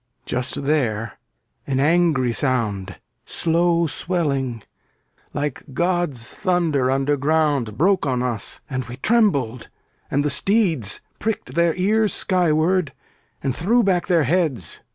[0.25, 1.19] Just there
[1.67, 4.63] an angry sound, Slow swelling,
[5.31, 9.69] like God's thunder underground Broke on us, and we trembled.
[10.09, 12.93] And the steeds Pricked their ears skyward,
[13.43, 14.81] and threw back their heads.